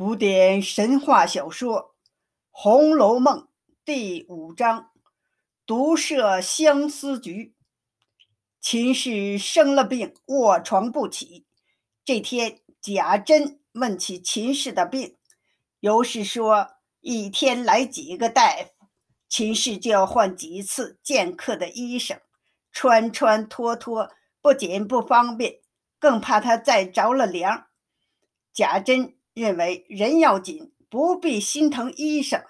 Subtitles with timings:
[0.00, 1.78] 古典神话小说
[2.50, 3.40] 《红楼梦》
[3.84, 4.90] 第五章：
[5.66, 7.54] 毒设相思局。
[8.62, 11.44] 秦氏生了病，卧床不起。
[12.02, 15.18] 这天，贾珍问起秦氏的病，
[15.80, 18.86] 尤氏说：“一天来几个大夫，
[19.28, 22.20] 秦氏就要换几次见客的衣裳，
[22.72, 25.60] 穿穿脱脱，不仅不方便，
[25.98, 27.66] 更怕他再着了凉。”
[28.54, 29.19] 贾珍。
[29.34, 32.44] 认为人要紧，不必心疼衣裳，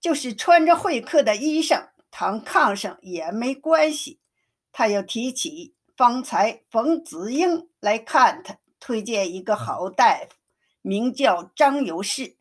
[0.00, 4.20] 就是穿着会客的衣裳躺炕上也没关系。
[4.72, 10.36] 他又提起方才冯子英来看他，推荐一个好大夫，
[10.80, 12.36] 名叫张有士，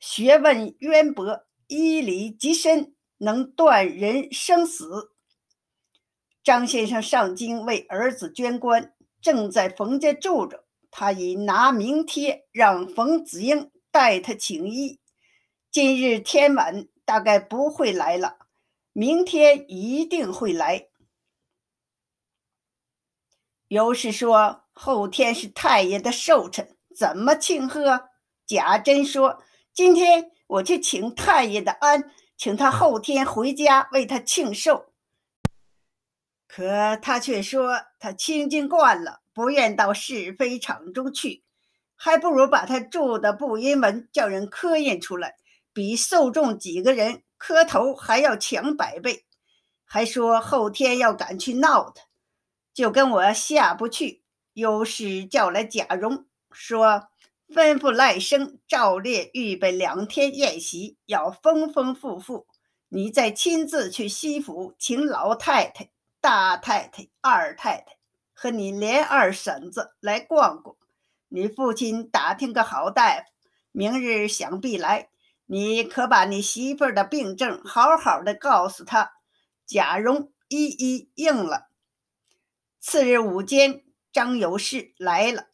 [0.00, 5.12] 学问渊博，医理极深，能断人生死。
[6.42, 10.65] 张先生上京为儿子捐官，正在冯家住着。
[10.98, 14.98] 他已拿名帖让冯子英代他请医，
[15.70, 18.38] 今日天晚大概不会来了，
[18.94, 20.88] 明天一定会来。
[23.68, 28.08] 尤氏说：“后天是太爷的寿辰，怎么庆贺？”
[28.48, 29.42] 贾珍说
[29.74, 34.94] ：“今天我去请太爷的安，请他后天回家为他庆寿。”
[36.48, 39.20] 可他却说他清静惯了。
[39.36, 41.42] 不愿到是非场中去，
[41.94, 45.36] 还不如把他住的布阴文叫人刻印出来，
[45.74, 49.26] 比受众几个人磕头还要强百倍。
[49.84, 52.04] 还说后天要赶去闹他，
[52.72, 54.22] 就跟我下不去。
[54.54, 57.08] 有事叫来贾蓉，说
[57.46, 62.46] 吩咐赖生照例预备两天宴席，要丰丰富富。
[62.88, 65.90] 你再亲自去西府请老太太、
[66.22, 67.98] 大太太、二太太。
[68.38, 70.76] 和你连二婶子来逛逛，
[71.28, 73.24] 你父亲打听个好大夫，
[73.72, 75.08] 明日想必来。
[75.46, 79.12] 你可把你媳妇儿的病症好好的告诉他。
[79.64, 81.68] 贾蓉一一应了。
[82.78, 83.82] 次日午间，
[84.12, 85.46] 张有事来了，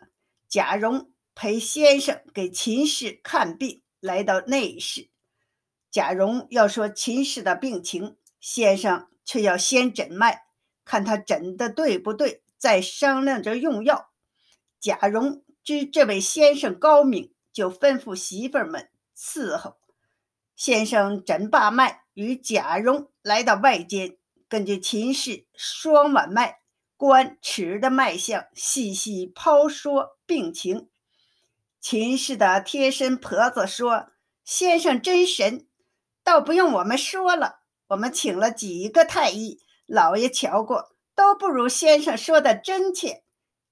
[0.48, 5.08] 贾蓉陪先生给秦氏看病，来到内室。
[5.90, 10.42] 贾蓉要说秦氏的病情，先生却要先诊脉，
[10.84, 12.42] 看他诊的对不对。
[12.62, 14.12] 在商量着用药，
[14.78, 19.78] 贾蓉知这位先生高明，就吩咐媳妇们伺候。
[20.54, 24.16] 先生诊罢脉，与贾蓉来到外间，
[24.48, 26.60] 根据秦氏双腕脉、
[26.96, 30.88] 关尺的脉象，细细剖说病情。
[31.80, 34.12] 秦氏的贴身婆子说
[34.46, 35.66] ：“先生真神，
[36.22, 43.22] 倒不用我们说了，我们请了几个太医，老爷瞧过。”都不如先生说的真切，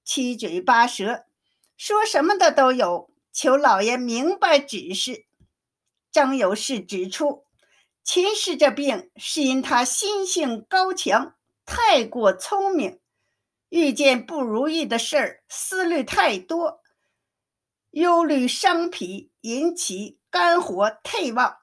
[0.03, 1.25] 七嘴八舌，
[1.77, 3.09] 说什么的都有。
[3.33, 5.25] 求老爷明白指示。
[6.11, 7.45] 张有士指出，
[8.03, 11.35] 秦氏这病是因他心性高强，
[11.65, 12.99] 太过聪明，
[13.69, 16.81] 遇见不如意的事儿，思虑太多，
[17.91, 21.59] 忧虑伤脾，引起肝火退旺，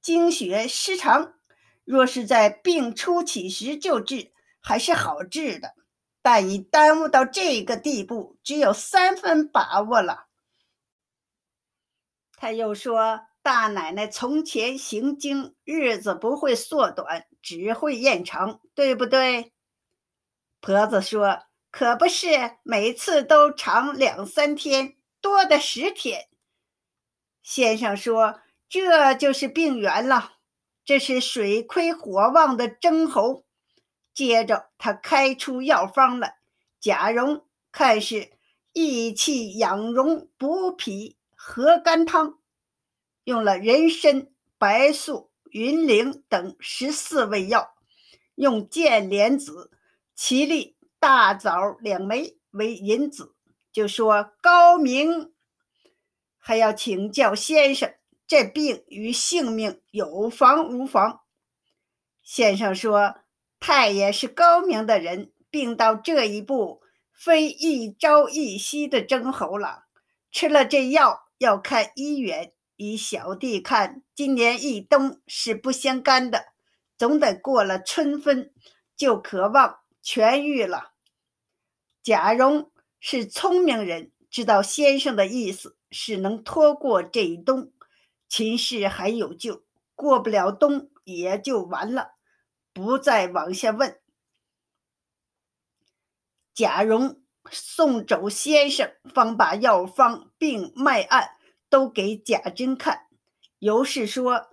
[0.00, 1.34] 精血失常。
[1.84, 4.30] 若是在病初起时救治。
[4.68, 5.72] 还是好治的，
[6.20, 10.26] 但已耽误到这个地步，只有三分把握了。
[12.36, 19.54] 他又说：“大奶奶从前行经，日子不会缩短，只会延长，对不对？”
[20.60, 26.28] 婆子说：“可不是，每次都长两三天，多的十天。”
[27.42, 30.34] 先生说：“这就是病源了，
[30.84, 33.44] 这是水亏火旺的征候。”
[34.18, 36.38] 接着，他开出药方来。
[36.80, 38.32] 贾蓉看是
[38.72, 42.36] 益气养荣、补脾和肝汤，
[43.22, 44.26] 用了人参、
[44.58, 47.76] 白术、云苓等十四味药，
[48.34, 49.70] 用剑莲子、
[50.16, 53.36] 芪苔、大枣两枚为引子，
[53.70, 55.32] 就说高明。
[56.38, 57.94] 还要请教先生，
[58.26, 61.20] 这病与性命有妨无妨？
[62.20, 63.14] 先生说。
[63.60, 66.82] 太爷是高明的人，病到这一步，
[67.12, 69.84] 非一朝一夕的征候了。
[70.30, 72.52] 吃了这药，要看医缘。
[72.76, 76.44] 以小弟看，今年一冬是不相干的，
[76.96, 78.52] 总得过了春分，
[78.96, 80.92] 就可望痊愈了。
[82.04, 82.70] 贾蓉
[83.00, 87.72] 是聪明人，知道先生的意思是能拖过这一冬，
[88.28, 89.64] 秦氏还有救，
[89.96, 92.12] 过不了冬也就完了。
[92.78, 93.98] 不再往下问。
[96.54, 97.20] 贾蓉
[97.50, 101.32] 送走先生，方把药方并脉案
[101.68, 103.08] 都给贾珍看。
[103.58, 104.50] 尤氏说：“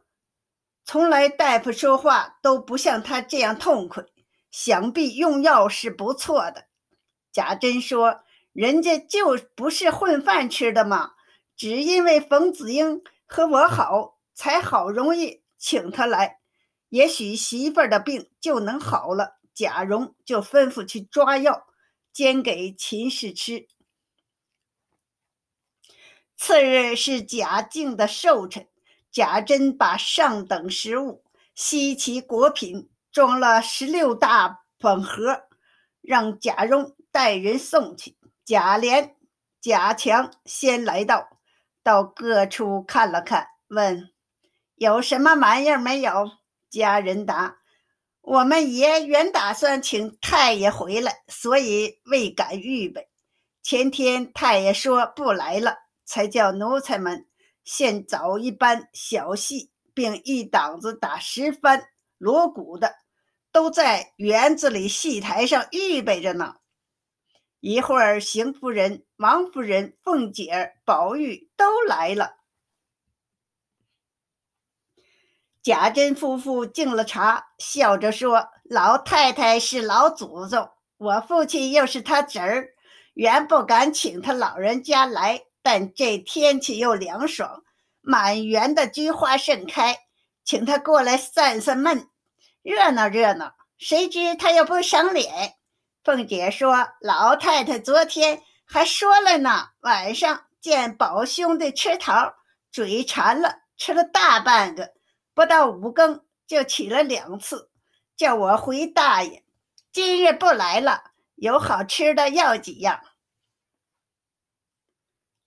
[0.84, 4.04] 从来大夫说话都不像他这样痛快，
[4.50, 6.66] 想必用药是不错的。”
[7.32, 8.24] 贾珍说
[8.54, 11.12] ：“人家就不是混饭吃的嘛？
[11.56, 16.40] 只因为冯子英和我好，才好容易请他来。
[16.96, 21.68] 也许媳妇儿的病就能好了。”贾蓉就吩咐去抓药，
[22.14, 23.68] 煎给秦氏吃。
[26.38, 28.70] 次日是贾敬的寿辰。
[29.12, 35.44] 贾珍把上等食物、稀奇果品装了十六大捧盒，
[36.02, 38.18] 让贾蓉带人送去。
[38.46, 39.16] 贾琏、
[39.62, 41.40] 贾强先来到，
[41.84, 44.14] 到各处看了看，问
[44.76, 46.32] 有什么玩意儿没有？
[46.70, 47.58] 家人答
[48.22, 53.10] ：“我们爷原打算请太爷回来，所以未敢预备。
[53.62, 57.28] 前天太爷说不来了，才叫奴才们。”
[57.66, 61.84] 现找一班小戏，并一档子打十番
[62.20, 62.94] 锣鼓的，
[63.52, 66.58] 都在园子里戏台上预备着呢。
[67.60, 72.36] 一会儿，邢夫人、王夫人、凤姐儿、宝玉都来了。
[75.66, 82.68] 贾珍夫妇敬了茶，笑着说：“老太太是老祖宗，我父亲又是他侄儿，
[83.16, 87.64] 原不敢请他老人家来。”但这天气又凉爽，
[88.02, 89.98] 满园的菊花盛开，
[90.44, 92.10] 请他过来散散闷，
[92.62, 93.56] 热闹热闹。
[93.80, 95.56] 谁知他又不赏脸。
[96.04, 102.36] 凤姐说：“老太太昨天还说了呢，晚上见宝兄弟吃桃，
[102.72, 104.92] 嘴馋了，吃了大半个，
[105.36, 107.70] 不到五更就起了两次，
[108.16, 109.44] 叫我回大爷。
[109.92, 113.04] 今日不来了，有好吃的要几样。”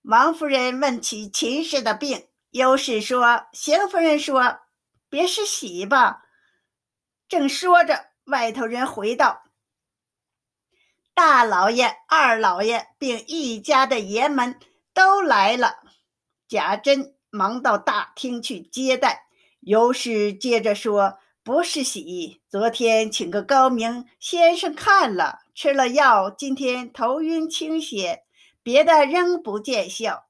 [0.02, 4.60] 王夫人问起秦氏的病，尤氏说：“邢夫人说，
[5.08, 6.26] 别是喜吧。”
[7.28, 9.44] 正说着，外头人回道
[11.14, 14.58] ：“大老爷、二老爷并一家的爷们
[14.92, 15.80] 都来了。”
[16.48, 19.27] 贾珍忙到大厅去接待。
[19.60, 28.22] 尤氏接着说：“不是喜，昨天请个高明先生看了，吃了药，今天头晕清些。”
[28.60, 30.26] 别的仍不见效，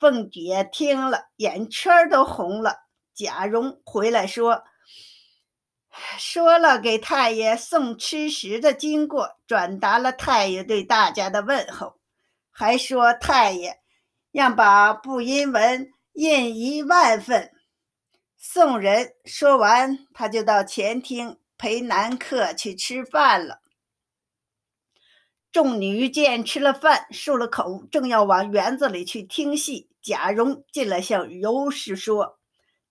[0.00, 2.86] 凤姐听了，眼圈都红了。
[3.14, 4.64] 贾蓉回来说
[6.18, 12.00] ：“说了给太爷送吃食的经过，转达了太爷对大家的问候，
[12.50, 13.78] 还说太爷
[14.32, 17.52] 让把布音文印一万份
[18.36, 23.60] 送人。”说完，他就到前厅陪男客去吃饭了。
[25.50, 29.88] 众女见吃了饭，漱了口，正要往园子里去听戏。
[30.02, 32.38] 贾蓉进来向尤氏说：“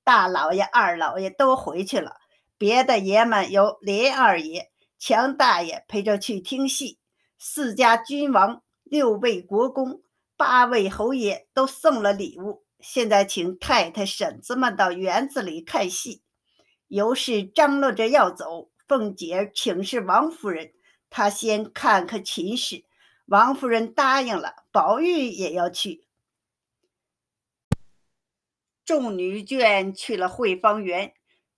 [0.04, 2.18] 大老爷、二老爷都回去了，
[2.58, 7.00] 别的爷们由林二爷、强大爷陪着去听戏。
[7.38, 10.02] 四家君王、六位国公、
[10.36, 16.22] 八位侯爷都送了礼物，现在请太太、婶子们到园子里看戏。”
[16.88, 20.72] 尤氏张罗着要走，凤姐请示王夫人。
[21.10, 22.86] 她先看看秦氏，
[23.26, 26.06] 王夫人答应了，宝玉也要去。
[28.86, 31.14] 众女眷去了汇芳园，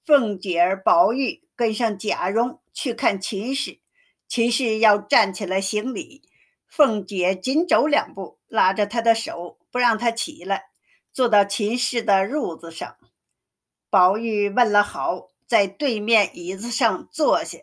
[0.06, 3.80] 凤姐儿、宝玉跟上贾蓉去看秦氏。
[4.30, 6.22] 秦氏要站起来行礼，
[6.68, 10.67] 凤姐紧走两步，拉着她的手，不让她起来，
[11.18, 12.96] 坐到秦氏的褥子上。
[13.90, 17.58] 宝玉问了好，在对面椅子上坐下。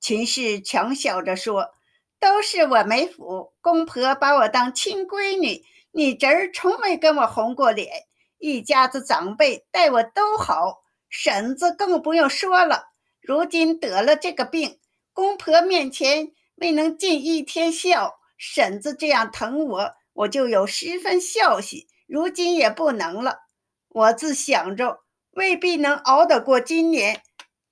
[0.00, 1.74] 秦氏强笑着说
[2.18, 7.90] ：“都是我没福，公婆把我当亲闺女，你侄儿从没跟我红过脸，
[8.38, 12.86] 一家子长辈待我都好，婶子更不用说了。
[13.20, 14.78] 如今得了这个病，
[15.12, 21.86] 公婆面前未能尽一天孝，婶子这样疼我，我就有十分孝心。
[22.14, 23.40] 如今也不能了，
[23.88, 25.00] 我自想着
[25.32, 27.24] 未必能熬得过今年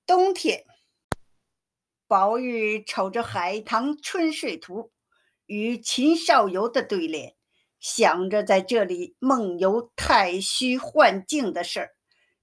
[0.04, 0.64] 冬天。”
[2.08, 4.80] 宝玉瞅着《海棠春睡图》
[5.46, 7.37] 与秦少游的对联，
[7.78, 11.90] 想着在这里梦游太虚幻境的事儿。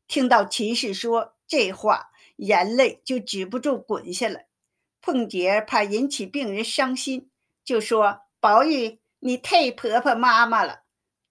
[0.08, 4.48] 听到秦氏说这话，眼泪就止不住滚下来。
[5.02, 7.30] 凤姐怕引起病人伤心，
[7.66, 10.84] 就说：“宝玉，你太婆婆妈妈了。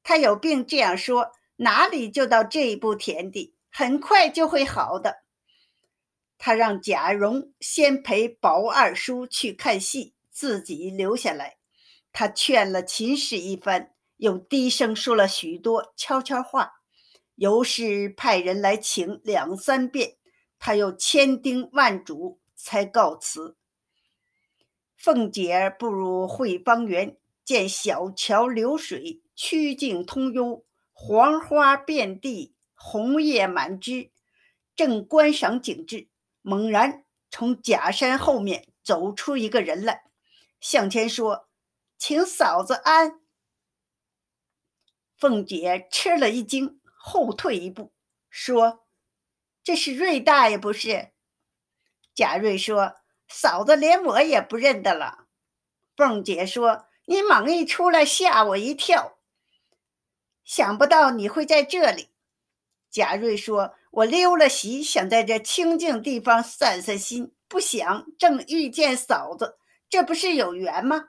[0.08, 3.54] 他有病这样说，哪里就到这一步田地？
[3.70, 5.18] 很快就会好的。”
[6.38, 11.58] 他让贾蓉先陪宝二叔去看戏，自己留下来。
[12.10, 16.76] 他劝了秦氏一番，又低声说了许多悄悄话。
[17.34, 20.16] 尤氏派人来请两三遍，
[20.58, 23.58] 他又千叮万嘱才告辞。
[24.96, 34.12] 凤姐儿步入汇芳园，见小桥流水，曲径通幽，黄花遍地，红叶满枝，
[34.76, 36.10] 正观赏景致，
[36.42, 40.02] 猛然从假山后面走出一个人来，
[40.60, 41.48] 向前说
[41.96, 43.22] ：“请嫂子安。”
[45.16, 46.78] 凤姐吃了一惊。
[46.98, 47.94] 后退一步，
[48.28, 48.86] 说
[49.64, 51.12] ：“这是瑞大爷不是？”
[52.14, 55.24] 贾瑞说：“嫂子连我也不认得了。”
[55.96, 59.16] 凤姐说：“你猛一出来，吓我一跳，
[60.44, 62.10] 想不到你会在这里。”
[62.92, 69.56] 贾瑞说：“我溜了席，想在这清静地方散散心，不想正遇见嫂子，
[69.88, 71.08] 这不是有缘吗？”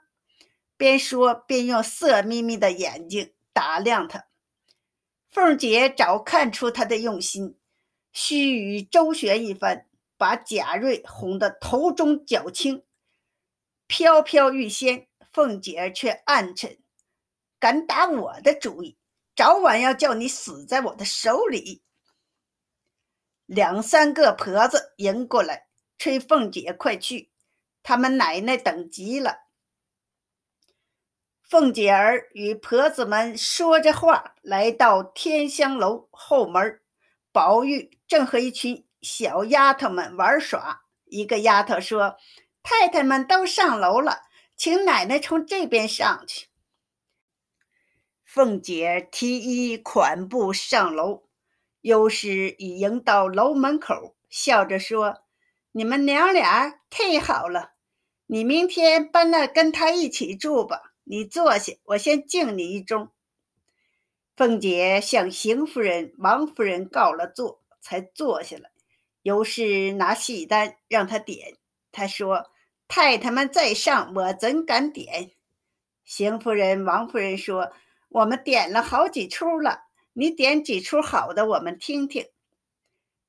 [0.78, 4.28] 边说边用色眯眯的眼睛打量他。
[5.28, 7.58] 凤姐早看出他的用心，
[8.14, 9.86] 须臾周旋一番，
[10.18, 12.86] 把贾瑞哄得头重脚轻，
[13.86, 15.09] 飘飘欲仙。
[15.40, 16.80] 凤姐儿却暗沉
[17.62, 18.98] ：“敢打我的主意，
[19.38, 21.82] 早晚要叫你死在我的手里。”
[23.48, 25.68] 两三个婆子迎过来，
[25.98, 27.32] 催凤姐快去，
[27.84, 29.38] 他们奶奶等急了。
[31.42, 36.82] 凤姐儿与婆子们说着话，来到天香楼后门。
[37.32, 40.82] 宝玉正和一群小丫头们玩耍。
[41.06, 42.18] 一个丫头说
[42.62, 44.24] ：“太太们都上楼了，
[44.60, 46.48] 请奶奶从这边上去。”
[48.26, 51.24] 凤姐提衣款步上楼，
[51.80, 55.24] 尤氏已迎到楼门口，笑着说
[55.72, 57.72] ：“你们娘俩太好了，
[58.28, 63.10] 你明天搬来跟她一起住吧。”你坐下，我先敬你一盅。
[64.36, 68.70] 凤姐向邢夫人、王夫人告了座，才坐下来。
[69.24, 71.58] 尤氏拿戏单让她点，
[71.92, 72.52] 她说
[72.90, 75.32] ：“太太们在上，我怎敢点？”
[76.04, 77.72] 邢夫人、王夫人说
[78.10, 82.26] ：“我们点了好几出了，你点几出好的，我们听听。”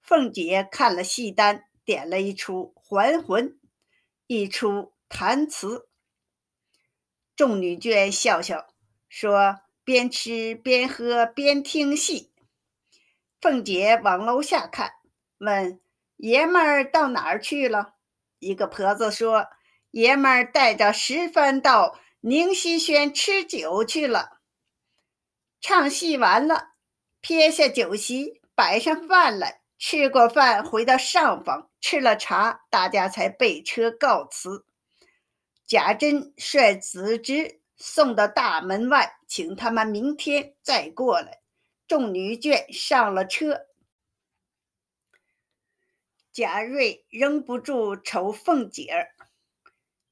[0.02, 3.50] 凤姐看了戏单，点了一出《还魂》，
[4.26, 4.70] 一出
[5.10, 5.78] 《弹词》。
[7.36, 8.66] 众女眷笑笑
[9.10, 12.32] 说：“边吃边喝边听戏。”
[13.42, 14.94] 凤姐往楼下看，
[15.36, 15.78] 问
[16.16, 17.96] ：“爷们儿到哪儿去了？”
[18.40, 19.46] 一个婆子说
[19.92, 24.40] ：“爷们儿带着十番到宁熙轩吃酒去了。
[25.60, 26.72] 唱戏完了，
[27.20, 29.60] 撇下酒席，摆上饭来。
[29.78, 34.66] 吃过饭，回到上房吃了茶，大家才备车告辞。”
[35.66, 41.40] 贾珍率子侄送到大门外，请他们明天再过来。
[41.86, 43.66] 众女眷上了车，
[46.40, 49.10] 贾瑞仍不住瞅凤姐儿。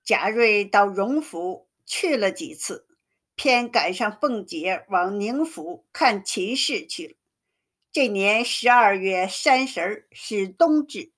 [0.04, 2.86] 贾瑞到荣府去了几次，
[3.34, 7.14] 偏赶上凤姐往宁府看秦氏去了。
[7.92, 11.12] 这年十二月三十儿是冬至，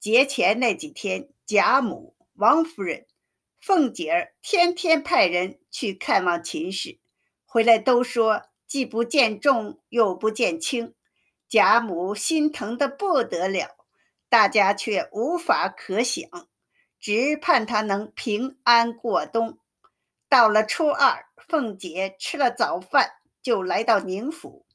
[0.00, 3.06] 节前那几天，贾母、王夫人。
[3.60, 6.98] 凤姐儿天天派人去看望秦氏，
[7.44, 10.94] 回来都说既不见重又不见轻，
[11.48, 13.76] 贾母心疼的不得了，
[14.28, 16.28] 大家却无法可想，
[17.00, 19.58] 只盼他能平安过冬。
[20.28, 24.66] 到了初二，凤姐吃了早饭，就来到宁府，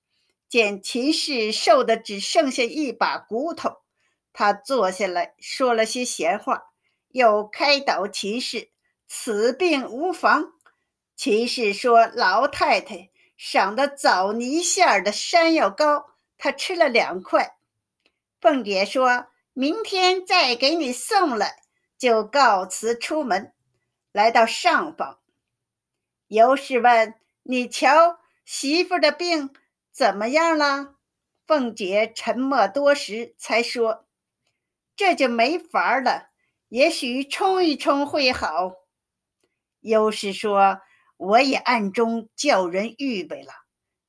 [0.49, 3.81] 见秦氏瘦的只剩下一把骨头，
[4.31, 6.71] 她坐下来说了些闲话，
[7.09, 8.71] 又开导秦氏。
[9.07, 10.53] 此病无妨。
[11.15, 17.55] 秦氏说：“老太太赏的枣泥馅儿的山药糕，她吃了两块。”
[18.41, 21.61] 凤姐说：“明天再给你送来。”
[21.95, 23.53] 就告辞出门，
[24.11, 25.19] 来到上房。
[26.27, 29.51] 尤氏问：“你瞧媳妇的病
[29.89, 30.95] 怎么样了？”
[31.47, 34.05] 凤姐沉默多时，才说
[34.97, 36.31] ：“这就没法了，
[36.67, 38.73] 也许冲一冲会好。”
[39.79, 40.81] 尤氏说
[41.15, 43.53] ：“我也暗中叫人预备了，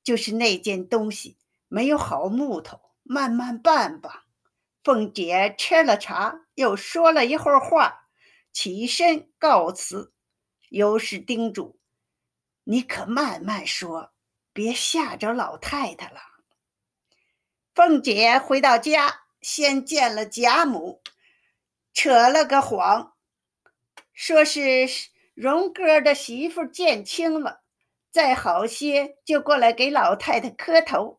[0.02, 4.23] 就是那件东西没有好木头，慢慢办吧。”
[4.84, 8.06] 凤姐吃了茶，又说了一会儿话，
[8.52, 10.12] 起身告辞。
[10.68, 11.80] 尤氏叮嘱
[12.64, 14.12] ：“你可慢慢说，
[14.52, 16.20] 别吓着老太太了。”
[17.74, 21.02] 凤姐回到家，先见了贾母，
[21.92, 23.14] 扯了个谎，
[24.12, 24.88] 说是。
[25.34, 27.64] 荣哥的媳妇见轻了，
[28.12, 31.18] 再好些就过来给老太太磕头。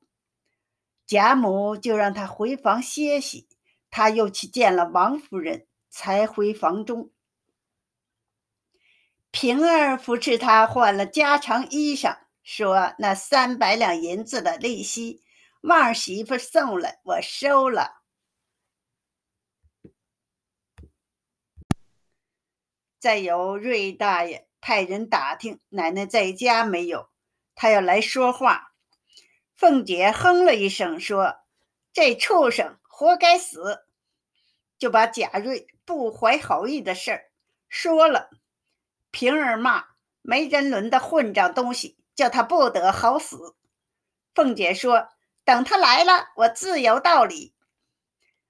[1.05, 3.49] 贾母就让她回房歇息，
[3.97, 7.13] 他又去见了王夫人，才回房中。
[9.31, 15.23] 平儿扶持他换了家常衣裳，说：“那三百两银子的利息，
[15.61, 18.01] 旺儿媳妇送了，我收了。”
[22.99, 27.09] 再有瑞大爷派人打听奶奶在家没有，
[27.55, 28.73] 他要来说话。
[29.55, 31.37] 凤姐哼了一声，说
[31.93, 33.83] ：“这畜生活该死！”
[34.77, 37.31] 就把贾瑞不怀好意的事儿
[37.69, 38.29] 说了。
[39.11, 39.85] 平儿骂
[40.21, 43.55] 没人伦的混账东西，叫他不得好死。
[44.33, 45.09] 凤姐说
[45.45, 47.53] ：“等他来了，我自有道理。”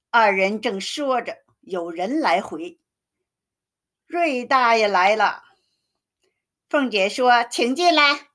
[0.10, 2.80] 二人正说着，有人来回。
[4.08, 5.44] 瑞大爷来了。
[6.70, 8.30] 凤姐说：“请进来。”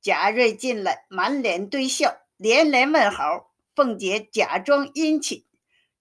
[0.00, 3.52] 贾瑞进来，满脸堆笑，连连问好。
[3.74, 5.44] 凤姐假装殷勤，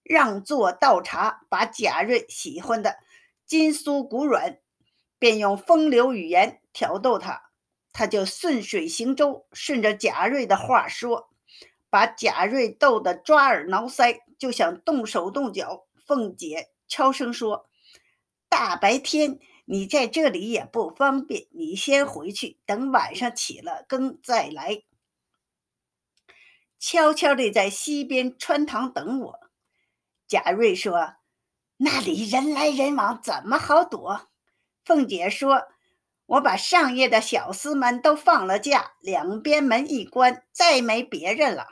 [0.03, 2.97] 让座倒茶，把贾瑞喜欢的
[3.45, 4.59] 筋酥骨软，
[5.17, 7.49] 便用风流语言挑逗他，
[7.91, 11.29] 他就顺水行舟，顺着贾瑞的话说，
[11.89, 15.87] 把贾瑞逗得抓耳挠腮，就想动手动脚。
[16.05, 17.69] 凤姐悄声说
[18.49, 24.83] ：“大白天。”你在这里也不方便，你先回去，等晚上起了更再来。
[26.77, 29.42] 悄悄地在西边穿堂等我。
[30.33, 31.13] 贾瑞说
[31.77, 34.29] ：“那里人来人往，怎么好躲？”
[34.83, 35.67] 凤姐说
[36.25, 41.67] ：“我把上夜的小厮们都放了假，两边门一关，再没别人了。”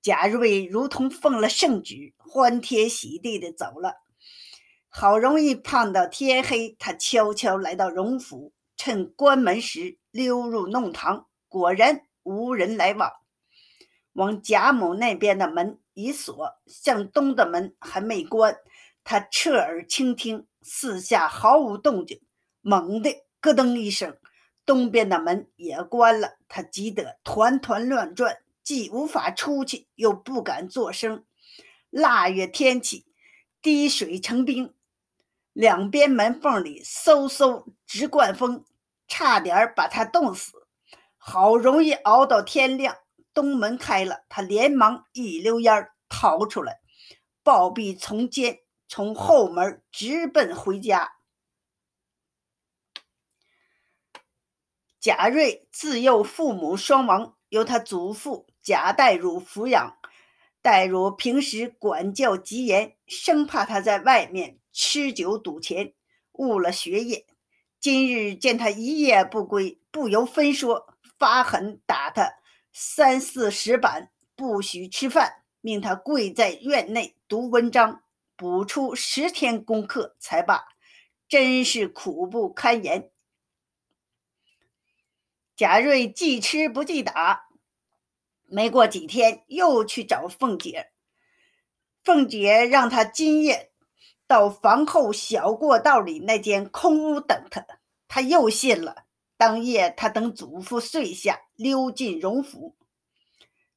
[0.00, 3.96] 贾瑞如同奉了圣旨，欢天喜地的走了。
[4.88, 13.12] 好容易盼到天黑，他悄悄来到荣府，趁关门时溜入弄堂，果然无人来往。
[14.14, 18.54] 往贾母那边的门已锁，向东的门还没关。
[19.02, 22.20] 他侧耳倾听，四下毫无动静。
[22.60, 24.14] 猛地咯噔一声，
[24.66, 26.36] 东边的门也关了。
[26.48, 31.24] 他急得团团乱转，既无法出去，又不敢作声。
[31.88, 33.06] 腊月天气，
[33.62, 34.74] 滴水成冰。
[35.54, 38.66] 两边门缝里嗖嗖直灌风，
[39.08, 40.66] 差点把他冻死。
[41.16, 42.98] 好容易熬到天亮，
[43.36, 46.80] 东门开了，他连忙一溜烟逃出来，
[47.42, 51.12] 暴毙从监，从后门直奔回家。
[54.98, 59.98] 贾瑞自幼父母双亡，由他祖父贾代儒抚养。
[60.62, 64.58] 代儒平时管教极严，生怕他在外面。
[64.72, 65.92] 吃酒赌钱，
[66.32, 67.26] 误了学业。
[67.78, 72.32] 今日见他一夜不归，不由分说，发狠打他
[72.78, 78.02] 三四十板，不许吃饭，命他跪在院内读文章，
[78.36, 80.68] 补出十天功课才罢。
[81.26, 83.10] 真是苦不堪言。
[85.56, 87.48] 贾瑞既吃不记打，
[88.44, 90.90] 没过几天又去找凤姐，
[92.04, 93.72] 凤姐让他今夜。
[94.26, 97.66] 到房后小过道里那间空屋等他，
[98.06, 99.06] 他又信了。
[99.38, 102.76] 当夜，他等祖父睡下，溜进荣府，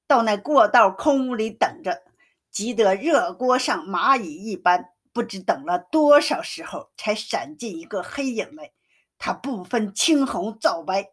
[0.06, 2.04] 到那过道空屋里等着，
[2.52, 4.94] 急得热锅上蚂蚁一般。
[5.12, 8.72] 不知等了多少时候，才闪进一个黑影来。
[9.18, 11.10] 他不分青红皂白，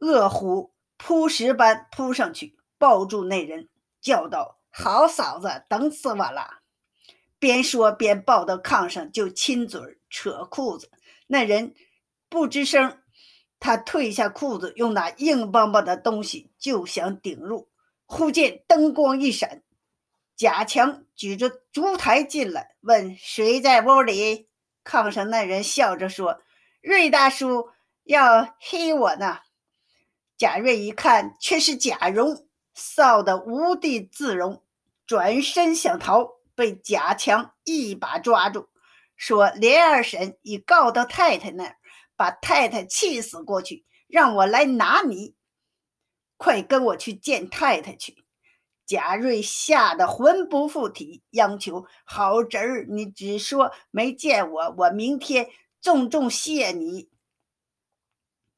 [0.00, 3.68] 饿虎扑食般扑上去，抱住那人，
[4.02, 6.62] 叫道：“好嫂子，等死我了！”
[7.38, 9.80] 边说边抱到炕上就亲嘴
[10.10, 10.90] 扯裤子，
[11.28, 11.74] 那人
[12.28, 13.03] 不吱声。
[13.58, 17.68] 他退下裤子，用那硬邦邦的东西就想顶入。
[18.06, 19.62] 忽见灯光一闪，
[20.36, 24.48] 贾强举着烛台进来，问谁在屋里。
[24.84, 26.42] 炕上那人笑着说
[26.82, 27.70] ：“瑞大叔
[28.04, 29.38] 要黑我呢。”
[30.36, 34.62] 贾瑞一看，却是贾蓉，臊得无地自容，
[35.06, 36.34] 转身想逃。
[36.56, 38.68] 被贾强一把抓住，
[39.16, 41.76] 说：“连二婶已告到太太那儿，
[42.24, 45.34] 把太太气死过去，让我来拿你。
[46.38, 48.24] 快跟我去见太太去。”
[48.86, 55.50] 贾瑞吓得魂不附体，央求：“好侄儿，你只说没见我，我明天
[55.82, 57.10] 重重谢你。”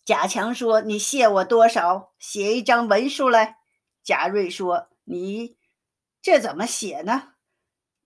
[0.06, 2.12] 贾强说：“你谢我多少？
[2.20, 3.58] 写一张文书来。”
[4.04, 5.56] 贾瑞说：“你
[6.22, 7.32] 这怎么写呢？”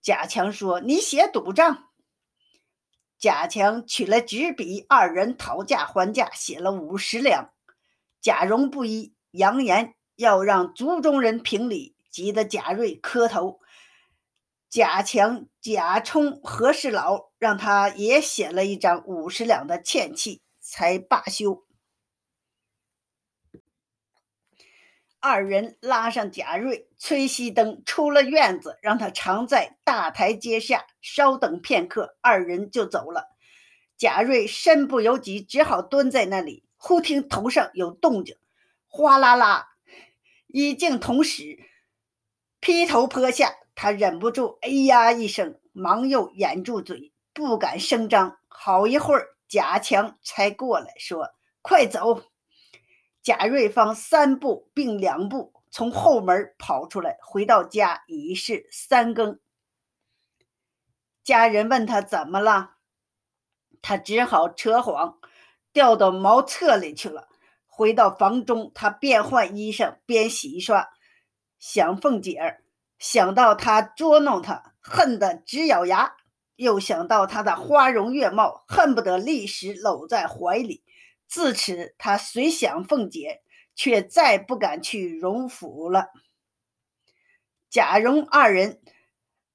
[0.01, 1.89] 贾强说：“你写赌账。”
[3.21, 7.51] 贾强取了纸笔，二人讨价还价，写了五十两。
[8.19, 13.59] 贾蓉不依，扬言要让族中人评理，急得贾瑞磕头。
[14.71, 21.63] 贾强、贾充、何事老让他也写了一张五十两的欠契，才罢休。
[25.21, 32.17] 二人拉上贾瑞，催熄灯，出了院子，让他常在大台阶下稍等片刻。
[32.21, 33.29] 二人就走了。
[33.97, 36.65] 贾瑞身不由己，只好蹲在那里。
[36.75, 38.35] 忽听头上有动静，
[38.87, 39.67] 哗啦啦，
[40.47, 41.59] 一镜同时
[42.59, 43.53] 劈头坡下。
[43.75, 48.39] 他忍不住哎呀一声，忙又掩住嘴，不敢声张。
[48.47, 51.29] 好一会儿，贾强才过来，说
[51.61, 52.23] ：“快走。”
[53.23, 59.39] 贾瑞芳三步并两步从后门跑出来，回到家已是三更。
[61.23, 62.77] 家人问他怎么了，
[63.81, 65.19] 他只好扯谎，
[65.71, 67.29] 掉到茅厕里去了。
[67.67, 70.89] 回到房中，他边换衣裳边洗刷，
[71.59, 72.63] 想凤姐儿，
[72.97, 76.15] 想到他捉弄他，恨得直咬牙；
[76.55, 80.83] 又想到他的花容月貌，恨不得立时搂在怀里。
[81.31, 83.41] 自此，他虽想凤姐，
[83.73, 86.07] 却再不敢去荣府了。
[87.69, 88.81] 贾蓉二人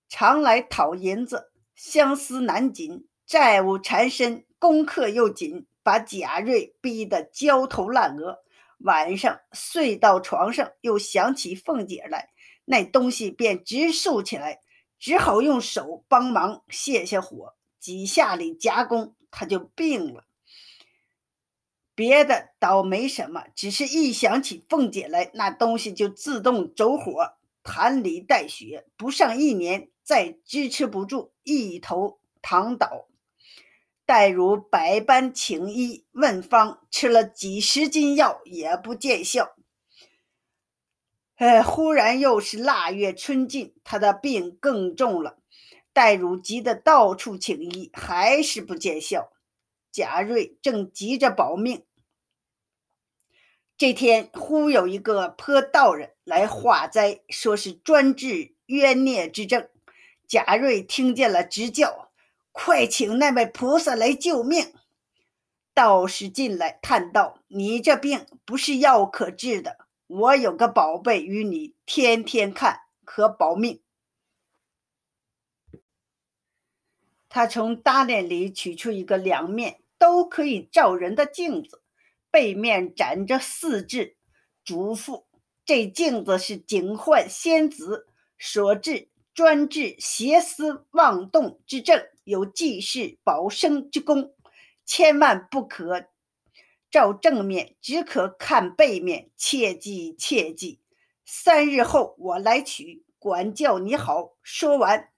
[0.08, 8.38] 常来讨银子，相思难尽，债务缠身，功课又紧，把贾瑞逼得焦头烂额。
[8.78, 12.30] 晚上睡到床上，又想起凤姐来，
[12.64, 14.60] 那东西便直竖起来，
[14.98, 17.54] 只好用手帮忙泄下火。
[17.78, 20.24] 几下里夹攻，他就病了。
[21.96, 27.32] 别的倒没什么，只是一想起凤姐来，那东西就自动走火，
[27.64, 33.08] 痰里带血，不上一年再支持不住，一头躺倒。
[34.04, 39.56] 黛如百般请医问方，吃了几十斤药也不见效。
[41.36, 45.38] 哎，忽然又是腊月春尽，他的病更重了。
[45.94, 49.32] 黛如急得到处请医，还是不见效。
[49.90, 51.85] 贾瑞正急着保命。
[53.78, 59.68] 这天，忽有一个坡道人来化灾，说是专治冤孽之症。
[60.26, 62.10] 贾瑞听见了，直叫
[62.52, 64.72] ：“快请那位菩萨来救命！”
[65.74, 73.82] 道士进来，叹道：“你这病不是药可治的，我有个宝贝与你天天看，可保命。”
[77.28, 81.82] 他从搭链里取出一个两面都可以照人的镜子。
[82.36, 84.14] 背面展着四字，
[84.62, 85.24] 嘱咐：
[85.64, 94.34] 这镜子是警幻仙子所制，专治邪思妄动之症，有济世保生之功，
[94.84, 96.08] 千万不可
[96.90, 100.82] 照正面，只可看背面，切记切记。
[101.24, 104.36] 三日后我来取，管教你好。
[104.42, 105.08] 说完，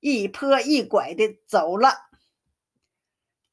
[0.00, 2.10] 一坡一拐的走了。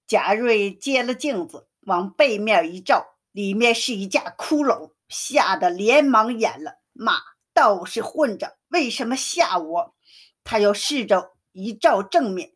[0.05, 1.66] 贾瑞接了镜子。
[1.87, 7.13] 往背面一照，里面是一架骷髅，吓得连忙掩了，妈
[7.53, 9.95] 道士混账，为什么吓我？
[10.43, 12.51] 他又试着一照正面，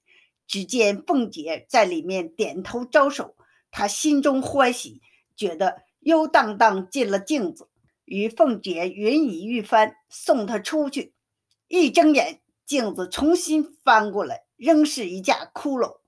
[0.46, 3.36] 只见凤姐在里面点头招手，
[3.72, 5.02] 他心中欢喜，
[5.38, 7.70] 觉得悠荡荡进了镜子，
[8.04, 11.14] 与凤姐云雨欲翻，送她出去。
[11.70, 16.00] 一睁眼，镜子重新翻过来，仍是一架骷髅，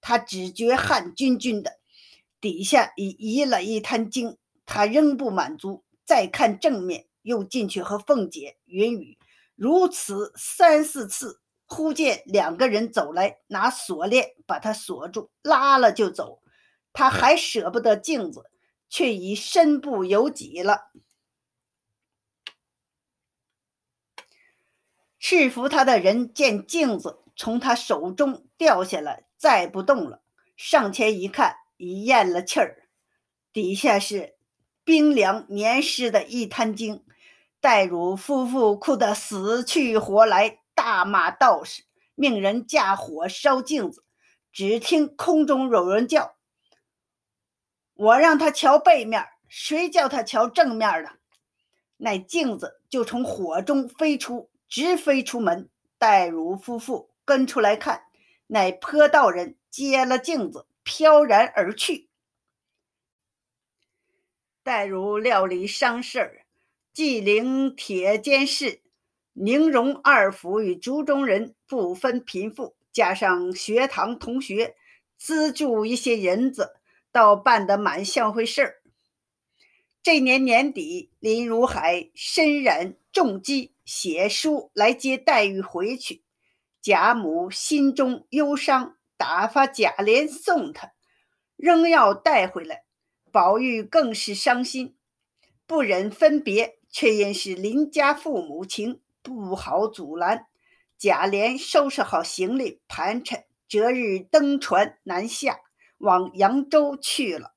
[0.00, 1.78] 他只觉汗津津的。
[2.42, 9.16] 底下已移了一滩精，他仍不满足，再看正面，又进去和凤姐云雨，
[9.54, 16.42] 如此三四次，忽见两个人走来，拿锁链把他锁住，拉了就走。
[16.92, 18.50] 他还舍不得镜子，
[18.90, 20.90] 却已身不由己了。
[25.20, 30.22] 制服他的人见镜子从他手中掉下来，再不动了，
[30.56, 31.61] 上前一看。
[31.76, 32.88] 已咽了气儿，
[33.52, 34.34] 底下是
[34.84, 37.04] 冰凉黏湿的一滩精。
[37.60, 44.04] 戴汝夫妇哭得死去活来，大骂道士，命人架火烧镜子。
[44.52, 46.36] 只听空中有人叫
[47.94, 51.10] ：“我让他瞧背面，谁叫他瞧正面的？”
[51.98, 55.68] 那镜子就从火中飞出，直飞出门。
[55.98, 58.02] 戴汝夫妇跟出来看，
[58.48, 60.66] 那坡道人接了镜子。
[60.82, 62.08] 飘然而去。
[64.62, 66.46] 待如料理丧事儿，
[66.92, 68.82] 纪灵铁监事
[69.32, 74.76] 宁荣二府与族中人不分贫富，加上学堂同学
[75.16, 76.76] 资助一些银子，
[77.10, 78.82] 倒办得蛮像回事儿。
[80.02, 86.22] 这年年底，林如海身染重疾，写书来接黛玉回去。
[86.80, 90.94] 贾母心中忧伤，打发贾琏送他，
[91.54, 92.82] 仍要带回来。
[93.30, 94.96] 宝玉更是伤心，
[95.64, 100.46] 不忍分别，却因是林家父母情，不好阻拦。
[100.98, 105.60] 贾琏收拾好行李盘缠，择日登船南下，
[105.98, 107.54] 往扬州去了。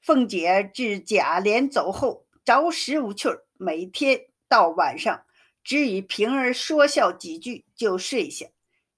[0.00, 5.26] 凤姐至贾琏走后，着实无趣儿，每天到晚上
[5.64, 8.46] 只与平儿说笑几句，就睡下。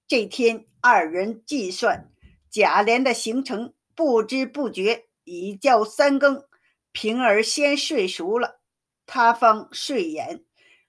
[0.07, 2.09] 这天，二人计算
[2.49, 6.45] 贾琏的行程，不知不觉已叫三更。
[6.93, 8.61] 平儿先睡熟了，
[9.05, 10.43] 他方睡眼。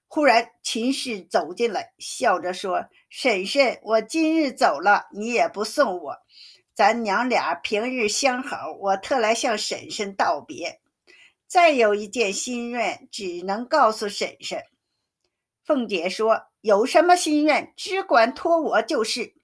[0.06, 6.16] 忽然，秦氏走进来，笑着说：“婶婶，我今日走了，你也不送我。
[6.72, 10.80] 咱娘俩平日相好，我特来向婶婶道别。
[11.46, 14.62] 再有一件心愿，只能告诉婶婶。”
[15.66, 19.34] 凤姐说：“有什么心愿，只管托我就是。”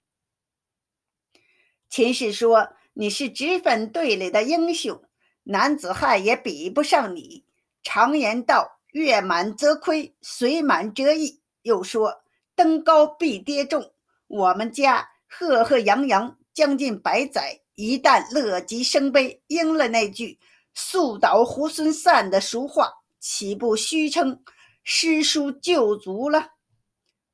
[1.91, 5.03] 秦氏说：“你是脂粉队里的英雄，
[5.45, 7.45] 男子汉也比不上你。
[7.83, 11.41] 常言道。”月满则亏，水满则溢。
[11.63, 12.23] 又说
[12.55, 13.93] 登高必跌重。
[14.29, 20.39] 我们家赫赫扬扬将近百载，一旦乐极生悲，应了那句
[20.75, 24.45] “树倒猢狲散”的俗话，岂不虚称
[24.85, 26.54] 诗书救足了？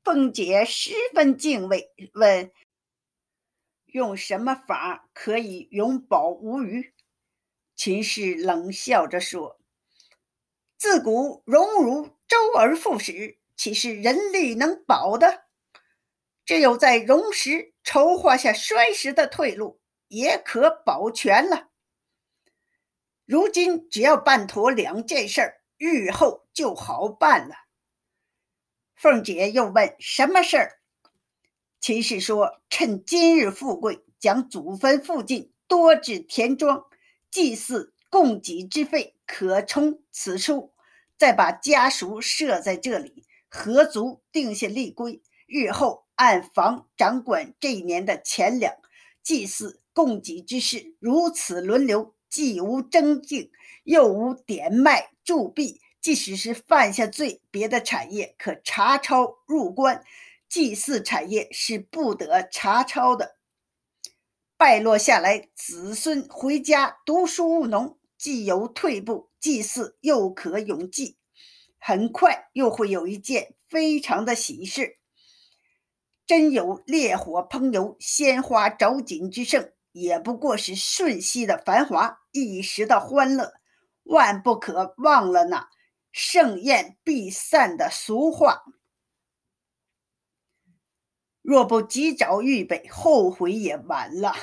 [0.03, 2.51] 凤姐十分敬畏，问
[3.85, 6.93] ：“用什么法可以永保无虞？”
[7.75, 9.59] 秦氏冷笑着说。
[10.77, 15.43] 自古荣辱周而复始，岂是人力能保的？
[16.45, 21.69] 只有在荣时筹划下衰时的退路，也可保全了。
[23.25, 27.55] 如今只要办妥两件事儿，日后就好办了。
[29.01, 30.77] 凤姐又问：“什么事儿？”
[31.81, 36.85] 秦氏说：“趁今日富贵，将祖坟附近多置田庄，
[37.31, 40.75] 祭祀供给之费。”可从此处，
[41.17, 48.75] 再把家属设在这里，合族定下立规，日后按房掌管这一年的钱粮、
[49.23, 53.49] 祭祀、供给之事，如此轮流，既无征竞，
[53.83, 55.81] 又无典卖铸币。
[56.01, 60.03] 即使是犯下罪，别的产业可查抄入关，
[60.49, 63.37] 祭祀产业是不得查抄的。
[64.57, 67.97] 败落下来，子孙回家读书务农。
[68.17, 71.17] 既有退步，祭祀又可永继，
[71.79, 74.99] 很快又会有一件非常的喜事。
[76.27, 83.55] 真有烈火烹油、鲜花着锦之盛，也不过是瞬息的繁华，一时的欢乐，
[84.03, 85.65] 万不可忘了呢
[86.11, 88.63] 盛宴必散的俗话。
[91.41, 94.35] 若不及早预备，后悔也晚了。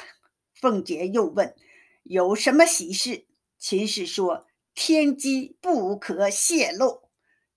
[0.54, 1.54] 凤姐又问
[2.02, 3.26] ：“有什么喜事？”
[3.56, 7.08] 秦氏说：“天机不可泄露，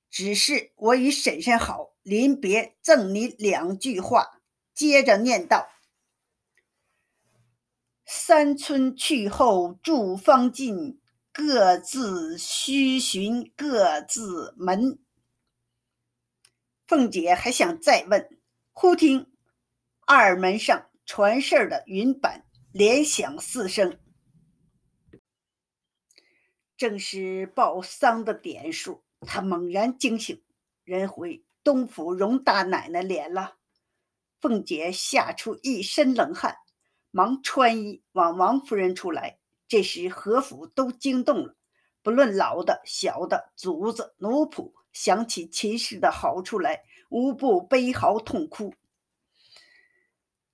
[0.09, 4.41] 只是我与婶婶好，临别赠你两句话。”
[4.75, 5.67] 接着念道
[8.05, 11.00] ：“三春去后诸方尽，
[11.31, 14.99] 各自须寻各自门。”
[16.87, 18.39] 凤姐还想再问，
[18.71, 19.31] 忽听
[20.05, 23.97] 二门上传事的云板连响四声。
[26.75, 30.43] 正是报丧的点数，她猛然惊醒，
[30.83, 33.57] 人回东府荣大奶奶脸了。
[34.39, 36.57] 凤姐吓出一身冷汗，
[37.11, 39.40] 忙穿衣往王夫人处来。
[39.71, 41.55] 这时何府都惊动了，
[42.03, 48.73] 不论老的、小的、主子、奴仆，想起秦氏的好处来，无不悲嚎痛哭。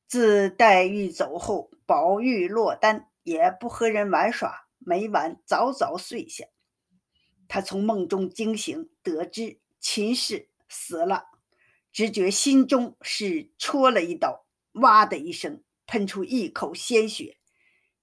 [0.05, 4.67] 自黛玉走后，宝玉落单，也不和人玩耍。
[4.77, 6.45] 每晚早早睡下，
[7.47, 11.25] 他从梦中惊醒，得知秦氏死了，
[11.91, 17.36] 只觉心中是戳了一刀，哇的一声，喷出一口鲜血。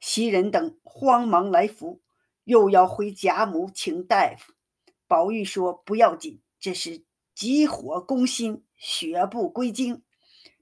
[0.07, 2.03] 袭人等慌忙来扶，
[2.45, 4.53] 又要回贾母请大夫。
[5.07, 7.03] 宝玉说：“不要紧，这是
[7.35, 10.03] 急火攻心，血不归经。”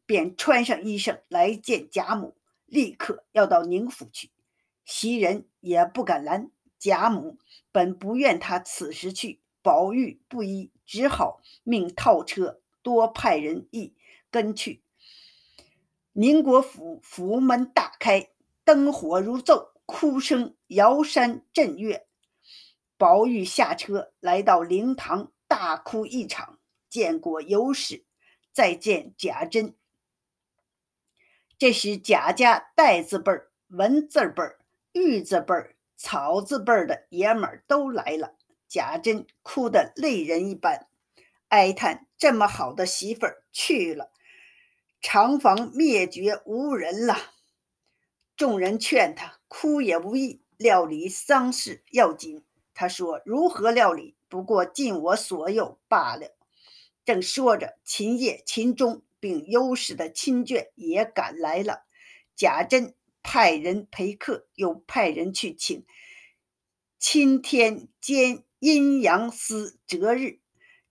[0.06, 4.30] 便穿上衣裳来见贾母，立刻要到宁府去。
[4.84, 7.36] 袭人也不敢拦，贾母
[7.72, 13.92] 本不愿他此时去，宝玉不依，只好命套车，多派人一
[14.30, 14.84] 跟去。
[16.12, 18.28] 宁国府府门大开，
[18.64, 22.06] 灯火如昼，哭声摇山震岳。
[22.96, 26.58] 宝玉下车，来到灵堂，大哭一场。
[26.88, 28.04] 见过尤氏，
[28.52, 29.74] 再见贾珍。
[31.58, 33.32] 这时贾家代字辈、
[33.68, 34.42] 文字辈、
[34.92, 38.34] 玉字辈儿、草字辈的爷们儿都来了。
[38.68, 40.86] 贾珍哭得泪人一般，
[41.48, 44.10] 哀叹这么好的媳妇儿去了，
[45.00, 47.16] 长房灭绝无人了。
[48.42, 52.42] 众人劝他哭也无益，料理丧事要紧。
[52.74, 54.16] 他说：“如何料理？
[54.28, 56.34] 不过尽我所有罢了。”
[57.06, 61.84] 正说着，秦业、秦钟并优氏的亲眷也赶来了。
[62.34, 65.86] 贾珍派人陪客，又派人去请
[66.98, 70.40] 钦天监阴阳司择日，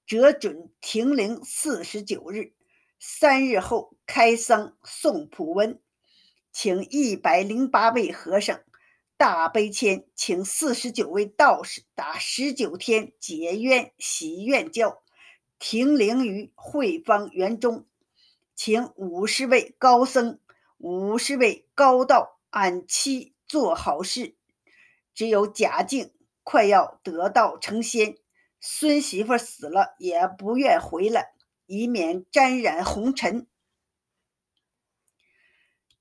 [0.06, 2.54] 折准停灵四十九日。
[2.98, 5.82] 三日后开丧，送普文，
[6.52, 8.60] 请一百零八位和尚。
[9.18, 15.04] 大悲签，请四十九位道士打十九天解冤洗冤教，
[15.60, 17.86] 停灵于慧芳园中，
[18.56, 20.40] 请五十位高僧、
[20.80, 24.36] 五十位高道按期做好事。
[25.14, 26.12] 只有贾静
[26.44, 28.18] 快要得道成仙，
[28.60, 31.34] 孙媳妇死了也不愿回来，
[31.68, 33.46] 以免沾染红尘。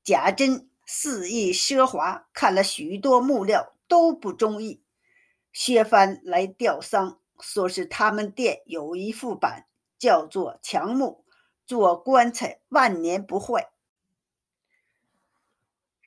[0.02, 0.66] 贾珍。
[0.92, 4.82] 肆意奢华，看了许多木料都不中意。
[5.52, 9.68] 薛帆来吊丧，说是他们店有一副板，
[10.00, 11.24] 叫做强木，
[11.64, 13.70] 做棺材万年不坏。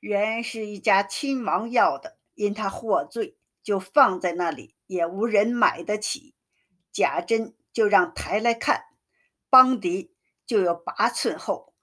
[0.01, 6.35] 原是一家亲王要的，因他获罪，就放在那里，也无人买得起。
[6.91, 8.83] 贾珍就让抬来看，
[9.49, 10.13] 邦迪
[10.45, 11.73] 就有八寸厚，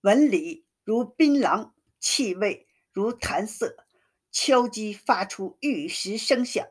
[0.00, 1.70] 纹理如槟榔。
[2.00, 3.76] 气味如檀色，
[4.32, 6.66] 敲击发出玉石声响。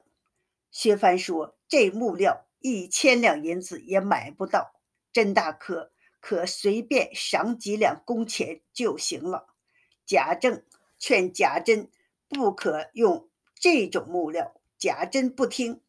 [0.71, 4.73] 薛帆说：“这木料一千两银子也买不到，
[5.13, 9.53] 甄大科可随便赏几两工钱就行了。”
[10.03, 10.63] 贾政
[10.97, 11.91] 劝贾珍
[12.27, 15.79] 不可用这种木料，贾珍不听。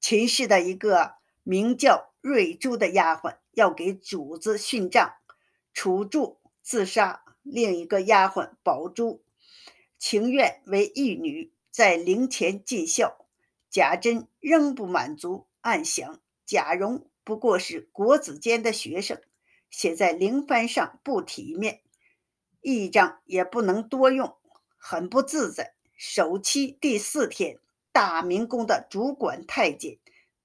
[0.00, 5.16] 秦氏的一个名叫瑞珠的丫鬟要给主子殉葬，
[5.74, 7.22] 楚柱自杀。
[7.44, 9.22] 另一个丫鬟宝珠
[10.00, 13.24] 情愿为义女，在灵前尽孝。
[13.70, 19.22] 贾珍仍不满足，暗想：贾蓉不过是国子监的学生，
[19.70, 21.82] 写在灵幡上不体面，
[22.62, 24.36] 一张也不能多用，
[24.76, 25.74] 很不自在。
[25.94, 27.60] 首期第四天，
[27.92, 29.98] 大明宫的主管太监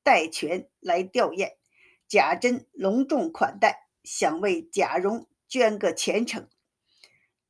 [0.03, 1.55] 戴权来吊唁，
[2.07, 6.47] 贾珍隆重款待，想为贾蓉捐个前程。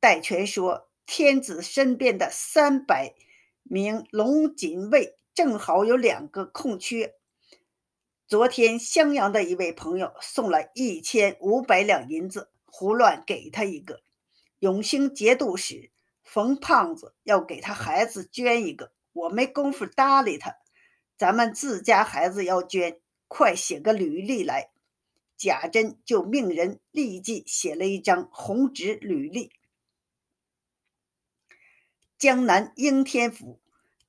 [0.00, 3.14] 戴权说：“天子身边的三百
[3.62, 7.14] 名龙锦卫正好有两个空缺。
[8.26, 14.02] 昨天襄阳的一位朋友送了一千五百两银子，胡乱给他一个。
[14.58, 15.92] 永兴节度使
[16.24, 20.56] 冯胖子要给他孩子捐一个，我没工夫搭理他。
[21.16, 24.70] 咱们自家孩子要捐，快写个履历来。”
[25.42, 29.50] 贾珍就命人立即写了一张红纸履历。
[32.16, 33.60] 江南应天府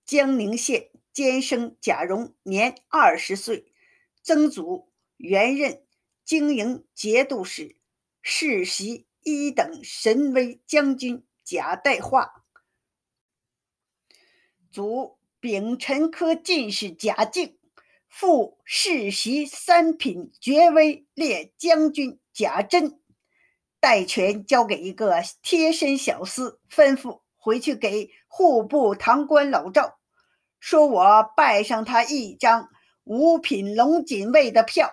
[0.06, 3.74] 江宁县监生贾蓉，年二十岁，
[4.22, 5.84] 曾祖原任
[6.24, 7.78] 经营节度使，
[8.22, 12.46] 世袭一等神威将军贾代化。
[14.70, 17.58] 祖丙辰科进士贾敬，
[18.16, 23.00] 复世袭三品爵威列将军贾珍。
[23.80, 27.22] 代权交给一个贴身小厮，吩咐。
[27.36, 29.98] 回去给户部堂官老赵
[30.60, 32.70] 说，我拜上他一张
[33.04, 34.92] 五品龙锦卫的票，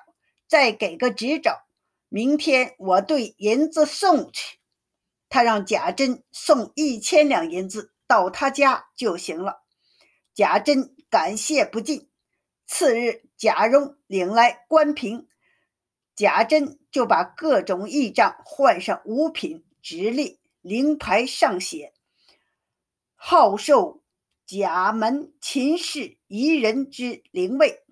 [0.48, 1.66] 再给个执照，
[2.08, 4.58] 明天我对银子送去。
[5.28, 9.60] 他让贾珍送一千两银子到他家就行了。
[10.34, 12.09] 贾珍感谢不尽。
[12.72, 15.26] 次日，贾蓉领来官凭，
[16.14, 21.92] 贾珍就把各种仪仗换上五品，直立灵牌上写。
[23.16, 24.04] 好受
[24.46, 27.82] 贾门秦氏一人之灵位，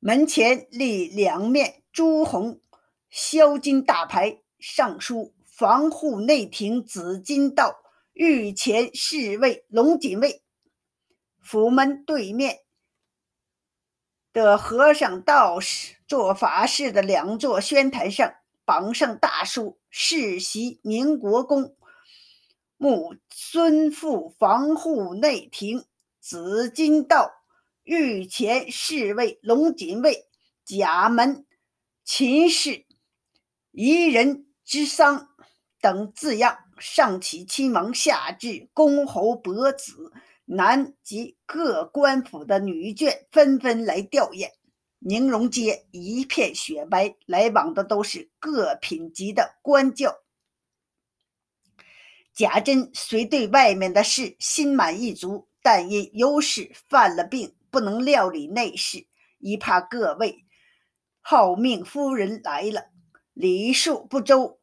[0.00, 2.62] 门前立两面朱红
[3.10, 7.82] 镶金大牌，上书“防护内廷紫金道
[8.14, 10.41] 御前侍卫龙锦卫”。
[11.42, 12.60] 府门对面
[14.32, 18.34] 的和尚道士做法事的两座宣坛上，
[18.64, 21.76] 榜上大书“世袭宁国公”。
[22.78, 25.84] 穆孙父防护内廷
[26.18, 27.30] 紫金道
[27.84, 30.26] 御前侍卫龙锦卫
[30.64, 31.46] 甲门
[32.04, 32.84] 秦氏
[33.70, 35.28] 夷人之丧
[35.80, 40.12] 等字样，上起亲王，下至公侯伯子，
[40.54, 44.50] 南及各官府的女眷纷纷来吊唁。
[44.98, 50.18] 宁荣街一片雪白，来往的都是各品级的官轿。
[52.34, 59.06] 贾珍虽对外面的事心满意足，但因尤氏犯了病，不能料理内事，
[59.38, 60.44] 一怕各位
[61.20, 62.90] 好命夫人来了，
[63.32, 64.60] 礼数不周，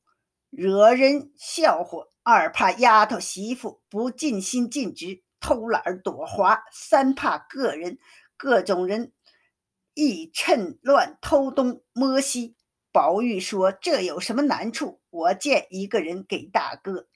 [0.51, 7.97] 惹人笑话；二怕丫头媳妇不尽心尽职，偷懒躲滑；三怕个人
[8.37, 9.13] 各种人。
[9.95, 12.55] 亦趁乱偷东摸西。
[12.93, 15.01] 宝玉说：“这有什么难处？
[15.09, 17.09] 我见一个人给大哥，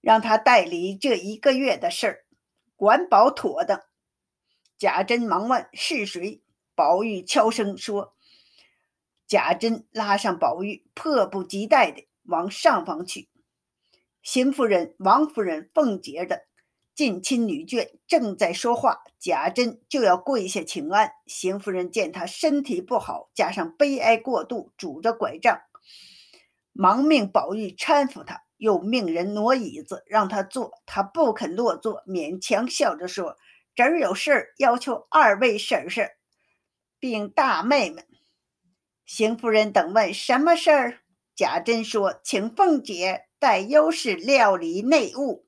[0.00, 2.24] 让他代理这一个月的事儿，
[2.76, 3.82] 管保妥当。”
[4.78, 6.40] 贾珍忙问：“是谁？”
[6.76, 8.14] 宝玉悄声说
[9.26, 13.28] ：“贾珍拉上宝玉，迫不及待地往上房去。
[14.22, 16.46] 邢夫人、王夫人、凤姐的。”
[16.98, 21.12] 近亲女眷正在说话，贾珍就要跪下请安。
[21.28, 25.60] 邢夫人见他身体不好，加上悲哀过度，拄着拐杖，
[26.72, 30.72] 忙命宝玉搀扶他，又命人挪椅子让他坐。
[30.86, 33.36] 他不肯落座，勉强笑着说
[33.76, 36.10] ：“这儿有事，要求二位婶婶
[36.98, 38.02] 并大妹妹。”
[39.06, 40.98] 邢夫人等问什么事儿，
[41.36, 45.44] 贾珍说：“请凤姐代优氏料理内务。”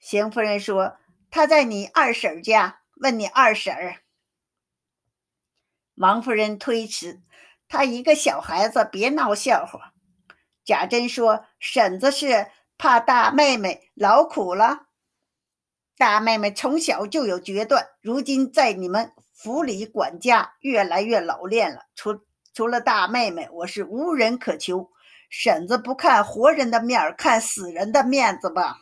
[0.00, 0.96] 邢夫人说
[1.30, 3.96] ：“他在你二婶家，问你二婶。”
[5.94, 7.20] 王夫人推辞
[7.68, 9.92] ：“他一个小孩子，别闹笑话。”
[10.64, 12.46] 贾珍说：“婶子是
[12.78, 14.86] 怕大妹妹劳苦了。
[15.98, 21.84] 大妹妹从小就有决断，如今在你们府里管家，越来越老练了。
[21.94, 22.22] 除
[22.54, 24.90] 除了大妹妹，我是无人可求。
[25.28, 28.80] 婶子不看活人的面看死人的面子吧。”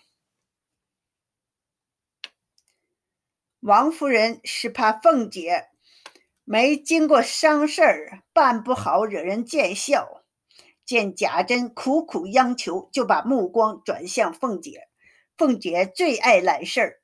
[3.68, 5.66] 王夫人是怕凤姐
[6.44, 10.24] 没经过商事儿，办不好，惹人见笑。
[10.86, 14.88] 见贾珍苦苦央求，就把目光转向凤姐。
[15.36, 17.00] 凤姐最爱揽事儿，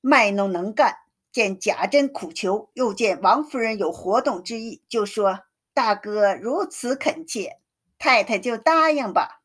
[0.00, 0.96] 卖弄能干。
[1.30, 7.58] 见贾珍苦求，又见王夫人有活动之意，就说：“大哥如此恳切，
[8.00, 9.42] 太太就答应吧。”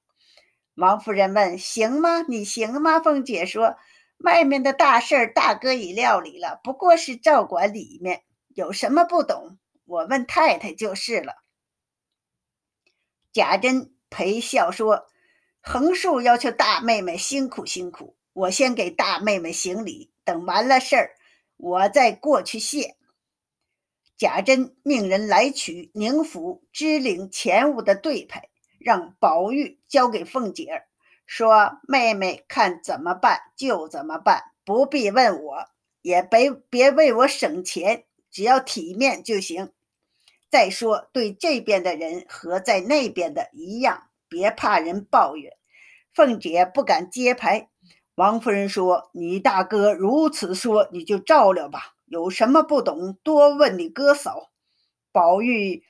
[0.73, 2.23] 王夫人问：“行吗？
[2.27, 3.75] 你行吗？”凤姐说。
[4.19, 9.57] 外面的大事儿，大哥已料理了，不过是照管里面，有什么不懂？
[9.85, 11.35] 我问太太就是了。
[13.31, 15.07] 贾珍陪笑说
[15.63, 21.15] ：“横竖要求大妹妹辛苦辛苦，我先给大妹妹行礼，等完了事儿，
[21.55, 22.97] 我再过去谢。”
[24.17, 30.88] 贾珍命人来取宁府支领钱物的对牌，让宝玉交给凤姐儿。
[31.31, 35.67] 说：“妹妹看怎么办就怎么办，不必问我，
[36.01, 39.71] 也别别为我省钱，只要体面就行。
[40.49, 45.53] 再说，对这边的人和在那边的一样，别怕人抱怨。”
[46.15, 47.69] 凤姐不敢接牌。
[48.15, 51.93] 王夫人说：“你大哥如此说，你就照料吧。
[52.07, 54.49] 有什么不懂，多问你哥嫂。”
[55.13, 55.83] 宝玉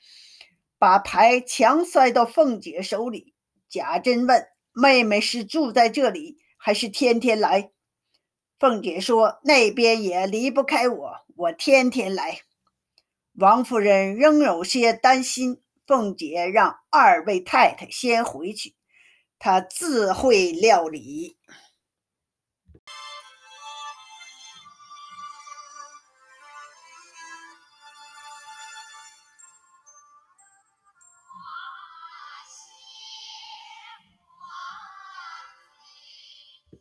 [0.78, 3.32] 把牌强塞到凤姐手里。
[3.70, 4.46] 贾珍问。
[4.80, 7.70] 妹妹是住在这里，还是天天来？
[8.58, 12.40] 凤姐说：“那边也离不开我，我天天来。”
[13.36, 15.60] 王夫人仍有些担心。
[15.86, 18.74] 凤姐让二位太太先回去，
[19.38, 21.36] 她自会料理。